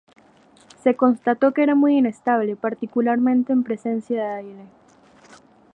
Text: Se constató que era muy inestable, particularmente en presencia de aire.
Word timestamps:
Se 0.81 0.95
constató 0.95 1.51
que 1.53 1.61
era 1.61 1.75
muy 1.75 1.95
inestable, 1.95 2.55
particularmente 2.55 3.53
en 3.53 3.61
presencia 3.61 4.19
de 4.23 4.27
aire. 4.31 4.65